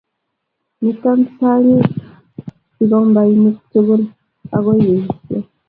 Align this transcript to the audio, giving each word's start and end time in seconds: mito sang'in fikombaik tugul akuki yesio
mito 0.81 1.11
sang'in 1.37 1.81
fikombaik 2.75 3.41
tugul 3.71 4.01
akuki 4.55 4.85
yesio 4.93 5.37